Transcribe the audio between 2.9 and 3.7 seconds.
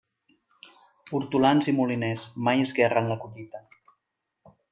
la collita.